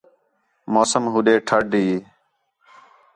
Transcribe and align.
موسم 0.73 1.03
ہوݙے 1.13 1.35
ٹھݙ 1.47 1.61
ہی 1.81 1.87